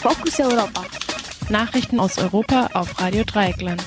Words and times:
Fokus 0.00 0.38
Europa. 0.38 0.84
Nachrichten 1.50 1.98
aus 1.98 2.18
Europa 2.18 2.70
auf 2.72 3.00
Radio 3.00 3.24
Dreieckland. 3.24 3.82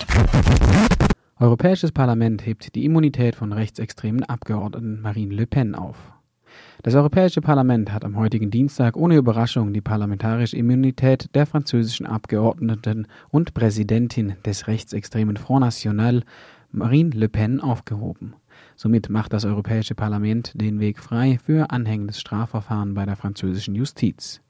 Europäisches 1.39 1.93
Parlament 1.93 2.45
hebt 2.45 2.75
die 2.75 2.83
Immunität 2.83 3.33
von 3.33 3.53
rechtsextremen 3.53 4.25
Abgeordneten 4.25 4.99
Marine 4.99 5.33
Le 5.33 5.47
Pen 5.47 5.73
auf. 5.73 5.95
Das 6.83 6.95
Europäische 6.95 7.39
Parlament 7.39 7.93
hat 7.93 8.03
am 8.03 8.17
heutigen 8.17 8.51
Dienstag 8.51 8.97
ohne 8.97 9.15
Überraschung 9.15 9.71
die 9.71 9.79
parlamentarische 9.79 10.57
Immunität 10.57 11.33
der 11.33 11.45
französischen 11.45 12.05
Abgeordneten 12.05 13.07
und 13.29 13.53
Präsidentin 13.53 14.35
des 14.45 14.67
rechtsextremen 14.67 15.37
Front 15.37 15.61
National 15.61 16.23
Marine 16.73 17.11
Le 17.11 17.29
Pen 17.29 17.61
aufgehoben. 17.61 18.35
Somit 18.75 19.09
macht 19.09 19.31
das 19.31 19.45
Europäische 19.45 19.95
Parlament 19.95 20.51
den 20.55 20.81
Weg 20.81 20.99
frei 20.99 21.39
für 21.41 21.71
anhängendes 21.71 22.19
Strafverfahren 22.19 22.95
bei 22.95 23.05
der 23.05 23.15
französischen 23.15 23.75
Justiz. 23.75 24.41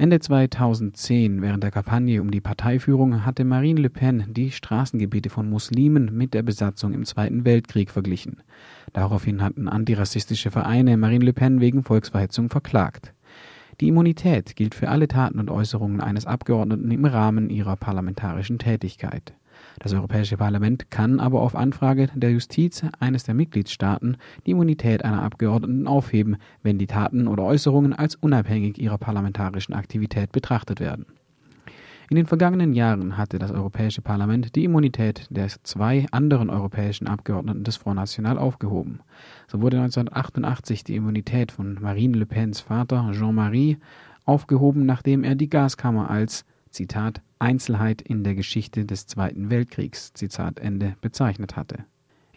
Ende 0.00 0.20
2010, 0.20 1.42
während 1.42 1.64
der 1.64 1.72
Kampagne 1.72 2.22
um 2.22 2.30
die 2.30 2.40
Parteiführung, 2.40 3.26
hatte 3.26 3.44
Marine 3.44 3.80
Le 3.80 3.90
Pen 3.90 4.26
die 4.28 4.52
Straßengebiete 4.52 5.28
von 5.28 5.50
Muslimen 5.50 6.16
mit 6.16 6.34
der 6.34 6.44
Besatzung 6.44 6.92
im 6.92 7.04
Zweiten 7.04 7.44
Weltkrieg 7.44 7.90
verglichen. 7.90 8.44
Daraufhin 8.92 9.42
hatten 9.42 9.66
antirassistische 9.66 10.52
Vereine 10.52 10.96
Marine 10.96 11.24
Le 11.24 11.32
Pen 11.32 11.60
wegen 11.60 11.82
Volksverhetzung 11.82 12.48
verklagt. 12.48 13.12
Die 13.80 13.88
Immunität 13.88 14.56
gilt 14.56 14.74
für 14.74 14.88
alle 14.88 15.06
Taten 15.06 15.38
und 15.38 15.50
Äußerungen 15.50 16.00
eines 16.00 16.26
Abgeordneten 16.26 16.90
im 16.90 17.04
Rahmen 17.04 17.48
ihrer 17.48 17.76
parlamentarischen 17.76 18.58
Tätigkeit. 18.58 19.34
Das 19.78 19.92
Europäische 19.92 20.36
Parlament 20.36 20.90
kann 20.90 21.20
aber 21.20 21.42
auf 21.42 21.54
Anfrage 21.54 22.08
der 22.14 22.32
Justiz 22.32 22.82
eines 22.98 23.24
der 23.24 23.34
Mitgliedstaaten 23.34 24.16
die 24.46 24.52
Immunität 24.52 25.04
einer 25.04 25.22
Abgeordneten 25.22 25.86
aufheben, 25.86 26.36
wenn 26.62 26.78
die 26.78 26.88
Taten 26.88 27.28
oder 27.28 27.44
Äußerungen 27.44 27.92
als 27.92 28.16
unabhängig 28.16 28.78
ihrer 28.78 28.98
parlamentarischen 28.98 29.74
Aktivität 29.74 30.32
betrachtet 30.32 30.80
werden. 30.80 31.06
In 32.10 32.16
den 32.16 32.26
vergangenen 32.26 32.72
Jahren 32.72 33.18
hatte 33.18 33.38
das 33.38 33.50
Europäische 33.50 34.00
Parlament 34.00 34.56
die 34.56 34.64
Immunität 34.64 35.26
der 35.28 35.48
zwei 35.62 36.06
anderen 36.10 36.48
europäischen 36.48 37.06
Abgeordneten 37.06 37.64
des 37.64 37.76
Front 37.76 37.96
National 37.96 38.38
aufgehoben. 38.38 39.00
So 39.46 39.60
wurde 39.60 39.76
1988 39.76 40.84
die 40.84 40.96
Immunität 40.96 41.52
von 41.52 41.76
Marine 41.82 42.16
Le 42.16 42.24
Pens 42.24 42.60
Vater 42.60 43.10
Jean-Marie 43.12 43.76
aufgehoben, 44.24 44.86
nachdem 44.86 45.22
er 45.22 45.34
die 45.34 45.50
Gaskammer 45.50 46.08
als 46.08 46.46
Zitat 46.70 47.20
Einzelheit 47.38 48.00
in 48.00 48.24
der 48.24 48.34
Geschichte 48.34 48.86
des 48.86 49.06
Zweiten 49.06 49.50
Weltkriegs 49.50 50.14
Zitat 50.14 50.60
Ende 50.60 50.96
bezeichnet 51.02 51.56
hatte. 51.56 51.84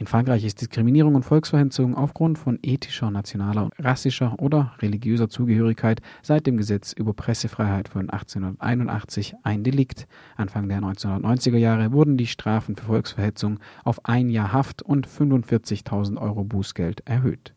In 0.02 0.08
Frankreich 0.08 0.44
ist 0.44 0.60
Diskriminierung 0.60 1.14
und 1.14 1.22
Volksverhetzung 1.22 1.94
aufgrund 1.94 2.40
von 2.40 2.58
ethischer, 2.64 3.12
nationaler, 3.12 3.70
rassischer 3.78 4.34
oder 4.40 4.74
religiöser 4.80 5.30
Zugehörigkeit 5.30 6.02
seit 6.24 6.48
dem 6.48 6.58
Gesetz 6.58 6.92
über 6.92 7.14
Pressefreiheit 7.14 7.88
von 7.88 8.10
1881 8.10 9.36
ein 9.44 9.64
Delikt. 9.64 10.08
Anfang 10.38 10.68
der 10.68 10.80
1990er 10.80 11.58
Jahre 11.58 11.92
wurden 11.92 12.18
die 12.18 12.26
Strafen 12.26 12.76
für 12.76 12.86
Volksverhetzung 12.86 13.60
auf 13.84 14.04
ein 14.04 14.32
Jahr 14.32 14.52
Haft 14.52 14.82
und 14.82 15.08
45.000 15.08 16.20
Euro 16.20 16.46
Bußgeld 16.46 17.02
erhöht. 17.06 17.54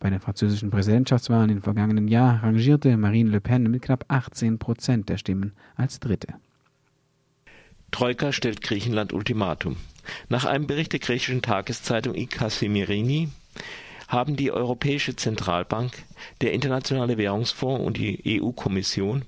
Bei 0.00 0.08
den 0.08 0.20
französischen 0.20 0.70
Präsidentschaftswahlen 0.70 1.50
im 1.50 1.60
vergangenen 1.60 2.08
Jahr 2.08 2.42
rangierte 2.42 2.96
Marine 2.96 3.28
Le 3.28 3.42
Pen 3.42 3.70
mit 3.70 3.82
knapp 3.82 4.06
18 4.08 4.58
Prozent 4.58 5.10
der 5.10 5.18
Stimmen 5.18 5.52
als 5.76 6.00
Dritte. 6.00 6.28
Troika 7.90 8.32
stellt 8.32 8.62
Griechenland 8.62 9.12
Ultimatum. 9.12 9.76
Nach 10.28 10.44
einem 10.44 10.66
Bericht 10.66 10.92
der 10.92 11.00
griechischen 11.00 11.42
Tageszeitung 11.42 12.14
I 12.14 12.26
Kasimirini 12.26 13.28
haben 14.08 14.36
die 14.36 14.52
Europäische 14.52 15.16
Zentralbank, 15.16 15.92
der 16.40 16.52
Internationale 16.52 17.18
Währungsfonds 17.18 17.84
und 17.84 17.96
die 17.96 18.40
EU-Kommission 18.40 19.24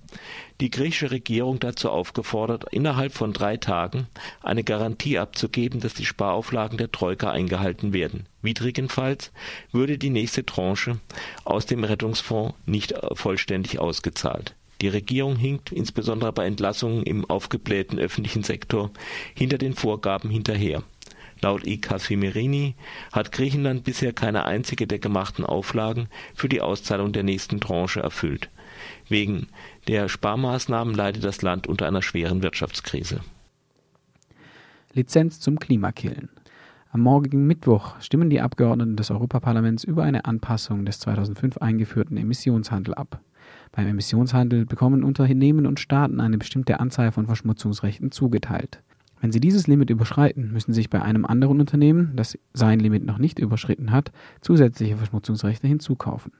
die 0.60 0.70
griechische 0.70 1.10
Regierung 1.10 1.58
dazu 1.58 1.90
aufgefordert, 1.90 2.64
innerhalb 2.72 3.12
von 3.12 3.32
drei 3.32 3.56
Tagen 3.56 4.06
eine 4.42 4.64
Garantie 4.64 5.18
abzugeben, 5.18 5.80
dass 5.80 5.94
die 5.94 6.06
Sparauflagen 6.06 6.78
der 6.78 6.90
Troika 6.90 7.30
eingehalten 7.30 7.92
werden. 7.92 8.26
Widrigenfalls 8.42 9.32
würde 9.72 9.98
die 9.98 10.10
nächste 10.10 10.46
Tranche 10.46 10.98
aus 11.44 11.66
dem 11.66 11.84
Rettungsfonds 11.84 12.54
nicht 12.64 12.94
vollständig 13.12 13.78
ausgezahlt. 13.78 14.54
Die 14.80 14.88
Regierung 14.88 15.36
hinkt, 15.36 15.72
insbesondere 15.72 16.32
bei 16.32 16.46
Entlassungen 16.46 17.02
im 17.02 17.24
aufgeblähten 17.24 17.98
öffentlichen 17.98 18.42
Sektor, 18.42 18.90
hinter 19.34 19.58
den 19.58 19.74
Vorgaben 19.74 20.30
hinterher. 20.30 20.82
Laut 21.42 21.66
I. 21.66 21.78
Casimirini 21.78 22.74
hat 23.12 23.32
Griechenland 23.32 23.84
bisher 23.84 24.12
keine 24.12 24.46
einzige 24.46 24.86
der 24.86 24.98
gemachten 24.98 25.44
Auflagen 25.44 26.08
für 26.34 26.48
die 26.48 26.62
Auszahlung 26.62 27.12
der 27.12 27.22
nächsten 27.22 27.60
Tranche 27.60 28.00
erfüllt. 28.00 28.50
Wegen 29.08 29.48
der 29.86 30.08
Sparmaßnahmen 30.08 30.94
leidet 30.94 31.24
das 31.24 31.42
Land 31.42 31.66
unter 31.66 31.86
einer 31.86 32.02
schweren 32.02 32.42
Wirtschaftskrise. 32.42 33.20
Lizenz 34.94 35.40
zum 35.40 35.58
Klimakillen. 35.58 36.30
Am 36.90 37.02
morgigen 37.02 37.46
Mittwoch 37.46 38.00
stimmen 38.00 38.30
die 38.30 38.40
Abgeordneten 38.40 38.96
des 38.96 39.10
Europaparlaments 39.10 39.84
über 39.84 40.04
eine 40.04 40.24
Anpassung 40.24 40.86
des 40.86 41.00
2005 41.00 41.58
eingeführten 41.58 42.16
Emissionshandel 42.16 42.94
ab. 42.94 43.20
Beim 43.72 43.86
Emissionshandel 43.86 44.66
bekommen 44.66 45.04
Unternehmen 45.04 45.66
und 45.66 45.80
Staaten 45.80 46.20
eine 46.20 46.38
bestimmte 46.38 46.80
Anzahl 46.80 47.12
von 47.12 47.26
Verschmutzungsrechten 47.26 48.10
zugeteilt. 48.10 48.82
Wenn 49.20 49.32
sie 49.32 49.40
dieses 49.40 49.66
Limit 49.66 49.90
überschreiten, 49.90 50.52
müssen 50.52 50.72
sich 50.72 50.90
bei 50.90 51.00
einem 51.02 51.24
anderen 51.24 51.60
Unternehmen, 51.60 52.12
das 52.16 52.38
sein 52.52 52.80
Limit 52.80 53.04
noch 53.04 53.18
nicht 53.18 53.38
überschritten 53.38 53.90
hat, 53.90 54.12
zusätzliche 54.40 54.96
Verschmutzungsrechte 54.96 55.66
hinzukaufen. 55.66 56.32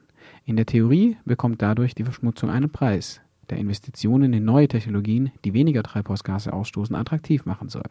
In 0.45 0.55
der 0.55 0.65
Theorie 0.65 1.17
bekommt 1.25 1.61
dadurch 1.61 1.95
die 1.95 2.03
Verschmutzung 2.03 2.49
einen 2.49 2.69
Preis, 2.69 3.21
der 3.49 3.57
Investitionen 3.57 4.33
in 4.33 4.45
neue 4.45 4.67
Technologien, 4.67 5.31
die 5.45 5.53
weniger 5.53 5.83
Treibhausgase 5.83 6.53
ausstoßen, 6.53 6.95
attraktiv 6.95 7.45
machen 7.45 7.69
soll. 7.69 7.89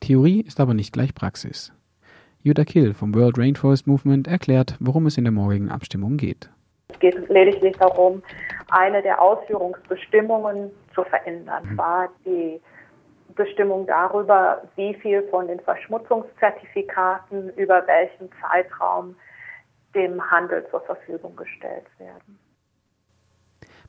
Theorie 0.00 0.40
ist 0.40 0.60
aber 0.60 0.74
nicht 0.74 0.92
gleich 0.92 1.14
Praxis. 1.14 1.72
Jutta 2.42 2.64
Kill 2.64 2.94
vom 2.94 3.14
World 3.14 3.38
Rainforest 3.38 3.86
Movement 3.86 4.26
erklärt, 4.26 4.76
worum 4.80 5.06
es 5.06 5.18
in 5.18 5.24
der 5.24 5.32
morgigen 5.32 5.70
Abstimmung 5.70 6.16
geht. 6.16 6.50
Es 6.98 7.00
geht 7.00 7.28
lediglich 7.28 7.76
darum, 7.76 8.22
eine 8.70 9.02
der 9.02 9.22
Ausführungsbestimmungen 9.22 10.70
zu 10.94 11.04
verändern, 11.04 11.64
mhm. 11.70 11.78
war 11.78 12.08
die 12.24 12.60
Bestimmung 13.36 13.86
darüber, 13.86 14.62
wie 14.74 14.94
viel 14.94 15.22
von 15.30 15.46
den 15.46 15.60
Verschmutzungszertifikaten 15.60 17.50
über 17.50 17.86
welchen 17.86 18.28
Zeitraum 18.40 19.14
dem 19.94 20.20
Handel 20.30 20.66
zur 20.70 20.80
Verfügung 20.80 21.36
gestellt 21.36 21.86
werden. 21.98 22.38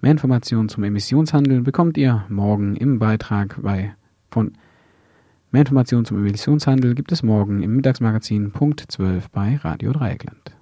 Mehr 0.01 0.11
Informationen 0.11 0.69
zum 0.69 0.83
Emissionshandel 0.83 1.61
bekommt 1.61 1.97
ihr 1.97 2.25
morgen 2.29 2.75
im 2.75 2.99
Beitrag 2.99 3.55
bei 3.61 3.95
von 4.31 4.53
Mehr 5.51 5.61
Informationen 5.61 6.05
zum 6.05 6.19
Emissionshandel 6.19 6.93
gibt 6.93 7.11
es 7.11 7.23
morgen 7.23 7.63
im 7.63 7.75
Mittagsmagazin 7.75 8.51
Punkt 8.51 8.85
12 8.87 9.31
bei 9.31 9.55
Radio 9.63 9.93
Dreieckland. 9.93 10.58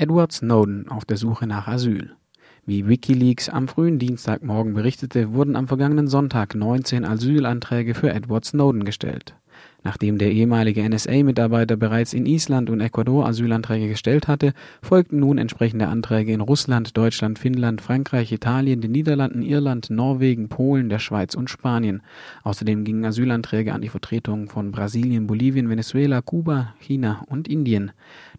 Edward 0.00 0.32
Snowden 0.32 0.88
auf 0.88 1.04
der 1.04 1.18
Suche 1.18 1.46
nach 1.46 1.68
Asyl. 1.68 2.16
Wie 2.64 2.88
Wikileaks 2.88 3.50
am 3.50 3.68
frühen 3.68 3.98
Dienstagmorgen 3.98 4.72
berichtete, 4.72 5.34
wurden 5.34 5.56
am 5.56 5.68
vergangenen 5.68 6.08
Sonntag 6.08 6.54
19 6.54 7.04
Asylanträge 7.04 7.94
für 7.94 8.10
Edward 8.10 8.46
Snowden 8.46 8.84
gestellt. 8.84 9.34
Nachdem 9.82 10.18
der 10.18 10.30
ehemalige 10.30 10.86
NSA-Mitarbeiter 10.86 11.76
bereits 11.76 12.12
in 12.12 12.26
Island 12.26 12.68
und 12.68 12.80
Ecuador 12.80 13.26
Asylanträge 13.26 13.88
gestellt 13.88 14.28
hatte, 14.28 14.52
folgten 14.82 15.20
nun 15.20 15.38
entsprechende 15.38 15.88
Anträge 15.88 16.32
in 16.32 16.40
Russland, 16.40 16.96
Deutschland, 16.96 17.38
Finnland, 17.38 17.80
Frankreich, 17.80 18.30
Italien, 18.30 18.80
den 18.80 18.92
Niederlanden, 18.92 19.42
Irland, 19.42 19.88
Norwegen, 19.90 20.48
Polen, 20.48 20.90
der 20.90 20.98
Schweiz 20.98 21.34
und 21.34 21.48
Spanien. 21.48 22.02
Außerdem 22.42 22.84
gingen 22.84 23.04
Asylanträge 23.04 23.72
an 23.72 23.80
die 23.80 23.88
Vertretungen 23.88 24.48
von 24.48 24.70
Brasilien, 24.70 25.26
Bolivien, 25.26 25.70
Venezuela, 25.70 26.20
Kuba, 26.20 26.74
China 26.78 27.24
und 27.28 27.48
Indien. 27.48 27.92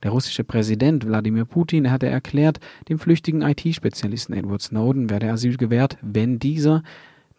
Der 0.03 0.12
russische 0.12 0.44
Präsident 0.44 1.08
Wladimir 1.08 1.46
Putin 1.46 1.91
hatte 1.91 2.08
erklärt, 2.08 2.59
dem 2.90 3.00
flüchtigen 3.00 3.41
IT-Spezialisten 3.41 4.34
Edward 4.34 4.62
Snowden 4.62 5.09
werde 5.09 5.31
Asyl 5.31 5.58
gewährt, 5.58 5.97
wenn 6.02 6.40
dieser 6.40 6.84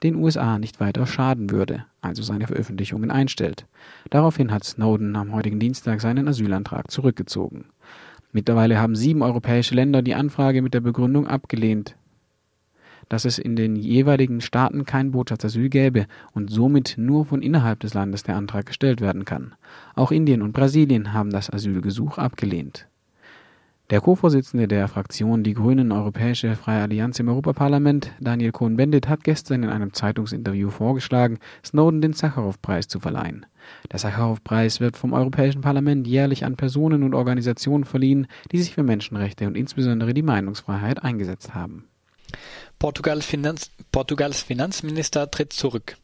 den 0.02 0.16
USA 0.16 0.58
nicht 0.58 0.80
weiter 0.80 1.06
schaden 1.06 1.50
würde, 1.50 1.84
also 2.00 2.22
seine 2.22 2.46
Veröffentlichungen 2.46 3.10
einstellt. 3.10 3.66
Daraufhin 4.10 4.52
hat 4.52 4.64
Snowden 4.64 5.16
am 5.16 5.32
heutigen 5.32 5.60
Dienstag 5.60 6.00
seinen 6.00 6.28
Asylantrag 6.28 6.90
zurückgezogen. 6.90 7.66
Mittlerweile 8.32 8.78
haben 8.78 8.96
sieben 8.96 9.22
europäische 9.22 9.74
Länder 9.74 10.02
die 10.02 10.14
Anfrage 10.14 10.62
mit 10.62 10.74
der 10.74 10.80
Begründung 10.80 11.26
abgelehnt, 11.26 11.96
dass 13.08 13.24
es 13.26 13.38
in 13.38 13.56
den 13.56 13.76
jeweiligen 13.76 14.40
Staaten 14.40 14.86
kein 14.86 15.10
Botschaftsasyl 15.10 15.68
gäbe 15.68 16.06
und 16.32 16.50
somit 16.50 16.94
nur 16.96 17.26
von 17.26 17.42
innerhalb 17.42 17.80
des 17.80 17.92
Landes 17.92 18.22
der 18.22 18.36
Antrag 18.36 18.66
gestellt 18.66 19.00
werden 19.00 19.24
kann. 19.24 19.54
Auch 19.94 20.12
Indien 20.12 20.40
und 20.40 20.52
Brasilien 20.52 21.12
haben 21.12 21.30
das 21.30 21.52
Asylgesuch 21.52 22.16
abgelehnt. 22.16 22.86
Der 23.92 24.00
Co-Vorsitzende 24.00 24.68
der 24.68 24.88
Fraktion 24.88 25.44
Die 25.44 25.52
Grünen 25.52 25.92
Europäische 25.92 26.56
Freie 26.56 26.80
Allianz 26.80 27.20
im 27.20 27.28
Europaparlament, 27.28 28.10
Daniel 28.20 28.50
Cohn-Bendit, 28.50 29.06
hat 29.06 29.22
gestern 29.22 29.64
in 29.64 29.68
einem 29.68 29.92
Zeitungsinterview 29.92 30.70
vorgeschlagen, 30.70 31.38
Snowden 31.62 32.00
den 32.00 32.14
Sacharow-Preis 32.14 32.88
zu 32.88 33.00
verleihen. 33.00 33.44
Der 33.92 33.98
Sacharow-Preis 33.98 34.80
wird 34.80 34.96
vom 34.96 35.12
Europäischen 35.12 35.60
Parlament 35.60 36.06
jährlich 36.06 36.46
an 36.46 36.56
Personen 36.56 37.02
und 37.02 37.12
Organisationen 37.12 37.84
verliehen, 37.84 38.28
die 38.50 38.62
sich 38.62 38.72
für 38.72 38.82
Menschenrechte 38.82 39.46
und 39.46 39.58
insbesondere 39.58 40.14
die 40.14 40.22
Meinungsfreiheit 40.22 41.04
eingesetzt 41.04 41.54
haben. 41.54 41.84
Portugals, 42.78 43.26
Finanz 43.26 43.70
Portugals 43.92 44.40
Finanzminister 44.40 45.30
tritt 45.30 45.52
zurück. 45.52 45.98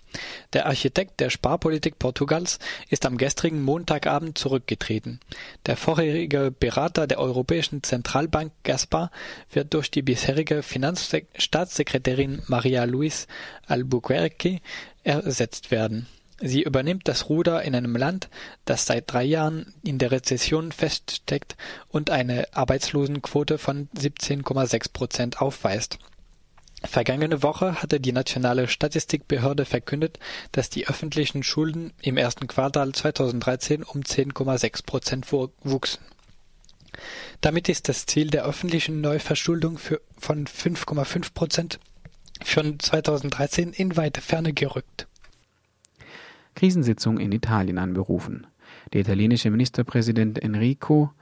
Der 0.52 0.66
Architekt 0.66 1.20
der 1.20 1.30
Sparpolitik 1.30 1.98
Portugals 1.98 2.58
ist 2.88 3.04
am 3.06 3.18
gestrigen 3.18 3.62
Montagabend 3.62 4.38
zurückgetreten. 4.38 5.20
Der 5.66 5.76
vorherige 5.76 6.50
Berater 6.50 7.06
der 7.06 7.18
Europäischen 7.18 7.82
Zentralbank 7.82 8.52
Gaspar 8.64 9.10
wird 9.50 9.74
durch 9.74 9.90
die 9.90 10.02
bisherige 10.02 10.62
Finanzstaatssekretärin 10.62 12.42
Maria 12.46 12.84
Luis 12.84 13.26
Albuquerque 13.66 14.60
ersetzt 15.04 15.70
werden. 15.70 16.06
Sie 16.40 16.62
übernimmt 16.62 17.08
das 17.08 17.28
Ruder 17.28 17.62
in 17.62 17.74
einem 17.74 17.96
Land, 17.96 18.28
das 18.64 18.86
seit 18.86 19.12
drei 19.12 19.24
Jahren 19.24 19.74
in 19.82 19.98
der 19.98 20.12
Rezession 20.12 20.70
feststeckt 20.70 21.56
und 21.88 22.10
eine 22.10 22.46
Arbeitslosenquote 22.52 23.58
von 23.58 23.88
17,6 23.96 24.92
Prozent 24.92 25.40
aufweist 25.42 25.98
Vergangene 26.84 27.42
Woche 27.42 27.82
hatte 27.82 27.98
die 27.98 28.12
nationale 28.12 28.68
Statistikbehörde 28.68 29.64
verkündet, 29.64 30.18
dass 30.52 30.70
die 30.70 30.86
öffentlichen 30.86 31.42
Schulden 31.42 31.92
im 32.02 32.16
ersten 32.16 32.46
Quartal 32.46 32.92
2013 32.92 33.82
um 33.82 34.02
10,6 34.02 34.86
Prozent 34.86 35.32
wuchsen. 35.32 36.00
Damit 37.40 37.68
ist 37.68 37.88
das 37.88 38.06
Ziel 38.06 38.30
der 38.30 38.44
öffentlichen 38.44 39.00
Neuverschuldung 39.00 39.78
von 39.78 40.46
5,5 40.46 41.34
Prozent 41.34 41.80
für 42.42 42.78
2013 42.78 43.72
in 43.72 43.96
weite 43.96 44.20
Ferne 44.20 44.52
gerückt. 44.52 45.06
Krisensitzung 46.54 47.18
in 47.18 47.32
Italien 47.32 47.78
anberufen. 47.78 48.46
Der 48.92 49.00
italienische 49.00 49.50
Ministerpräsident 49.50 50.42
Enrico 50.42 51.12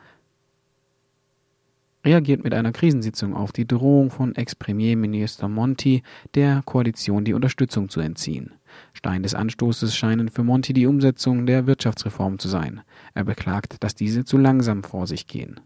reagiert 2.07 2.45
mit 2.45 2.55
einer 2.55 2.71
Krisensitzung 2.71 3.35
auf 3.35 3.51
die 3.51 3.67
Drohung 3.67 4.11
von 4.11 4.35
Ex-Premierminister 4.37 5.49
Monti, 5.49 6.05
der 6.37 6.63
Koalition 6.65 7.25
die 7.25 7.35
Unterstützung 7.35 7.89
zu 7.89 8.01
entziehen. 8.01 8.53
Stein 8.93 9.25
des 9.25 9.35
Anstoßes 9.35 9.97
scheinen 9.97 10.29
für 10.29 10.45
Monti 10.45 10.73
die 10.73 10.87
Umsetzung 10.87 11.47
der 11.47 11.67
Wirtschaftsreform 11.67 12.39
zu 12.39 12.49
sein. 12.49 12.83
Er 13.15 13.25
beklagt, 13.25 13.83
dass 13.83 13.97
diese 13.97 14.25
zu 14.25 14.39
langsam 14.39 14.85
vor 14.85 15.09
sich 15.09 15.27
gehen. 15.27 15.59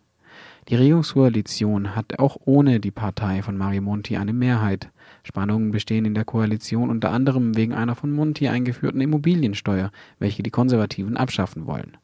Die 0.69 0.77
Regierungskoalition 0.77 1.95
hat 1.95 2.19
auch 2.19 2.39
ohne 2.47 2.81
die 2.81 2.91
Partei 2.91 3.43
von 3.43 3.59
Mario 3.59 3.83
Monti 3.83 4.17
eine 4.17 4.33
Mehrheit. 4.33 4.91
Spannungen 5.23 5.71
bestehen 5.73 6.07
in 6.07 6.15
der 6.15 6.25
Koalition 6.25 6.89
unter 6.89 7.11
anderem 7.11 7.55
wegen 7.57 7.75
einer 7.75 7.95
von 7.95 8.13
Monti 8.13 8.49
eingeführten 8.49 9.03
Immobiliensteuer, 9.03 9.91
welche 10.19 10.43
die 10.43 10.51
Konservativen 10.51 11.19
abschaffen 11.19 11.67
wollen. 11.67 11.99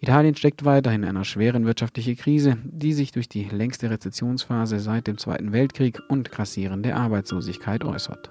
Italien 0.00 0.36
steckt 0.36 0.64
weiterhin 0.64 1.02
in 1.02 1.08
einer 1.08 1.24
schweren 1.24 1.66
wirtschaftlichen 1.66 2.16
Krise, 2.16 2.56
die 2.64 2.92
sich 2.92 3.10
durch 3.10 3.28
die 3.28 3.44
längste 3.44 3.90
Rezessionsphase 3.90 4.78
seit 4.78 5.06
dem 5.06 5.18
Zweiten 5.18 5.52
Weltkrieg 5.52 6.00
und 6.08 6.30
grassierende 6.30 6.94
Arbeitslosigkeit 6.94 7.84
äußert 7.84 8.30